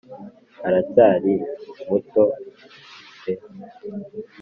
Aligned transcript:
Aracyari 0.67 1.33
muto 1.87 2.23
pe 3.23 3.33